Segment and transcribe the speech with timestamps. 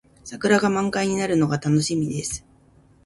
[0.23, 2.43] 桜が満開になるのが楽しみです。